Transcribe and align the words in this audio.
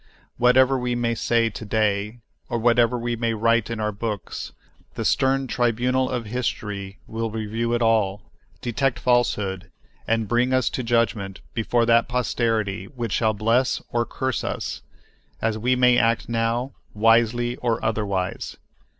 Whatever 0.37 0.79
we 0.79 0.95
may 0.95 1.13
say 1.13 1.51
to 1.51 1.63
day, 1.63 2.21
or 2.49 2.57
whatever 2.57 2.97
we 2.97 3.15
may 3.15 3.35
write 3.35 3.69
in 3.69 3.79
our 3.79 3.91
books, 3.91 4.51
the 4.95 5.05
stern 5.05 5.45
tribunal 5.45 6.09
of 6.09 6.25
history 6.25 6.97
will 7.05 7.29
review 7.29 7.75
it 7.75 7.83
all, 7.83 8.23
detect 8.63 8.97
falsehood, 8.97 9.69
and 10.07 10.27
bring 10.27 10.53
us 10.53 10.71
to 10.71 10.81
judgment 10.81 11.41
before 11.53 11.85
that 11.85 12.07
posterity 12.07 12.85
which 12.85 13.11
shall 13.11 13.33
bless 13.35 13.79
or 13.91 14.03
curse 14.03 14.43
us, 14.43 14.81
as 15.39 15.59
we 15.59 15.75
may 15.75 15.99
act 15.99 16.27
now, 16.27 16.71
wisely 16.95 17.55
or 17.57 17.77
otherwise. 17.85 18.57